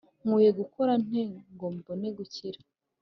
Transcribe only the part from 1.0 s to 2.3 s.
nte, ngo mbone